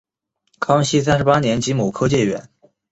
[0.59, 2.49] 康熙三十八年己卯科解元。